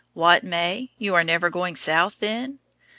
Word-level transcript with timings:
What, 0.15 0.43
May? 0.43 0.89
You 0.97 1.13
are 1.13 1.23
never 1.23 1.51
going 1.51 1.75
South, 1.75 2.21
then? 2.21 2.57